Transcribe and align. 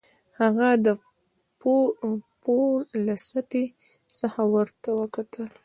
هغه 0.39 0.69
د 0.85 0.87
پوړ 2.43 2.71
له 3.05 3.15
سطحې 3.27 3.63
څخه 4.17 4.41
ورته 4.55 4.89
وکتل 4.99 5.49